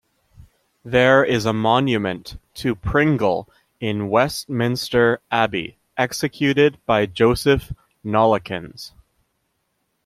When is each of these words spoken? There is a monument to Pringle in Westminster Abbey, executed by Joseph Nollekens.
There 0.83 1.23
is 1.23 1.45
a 1.45 1.53
monument 1.53 2.37
to 2.55 2.73
Pringle 2.73 3.47
in 3.79 4.09
Westminster 4.09 5.21
Abbey, 5.29 5.77
executed 5.95 6.79
by 6.87 7.05
Joseph 7.05 7.71
Nollekens. 8.03 8.93